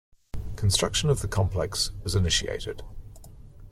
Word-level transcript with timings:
Construction 0.55 1.11
of 1.11 1.21
the 1.21 1.27
complex 1.27 1.91
was 2.03 2.15
initiated. 2.15 2.81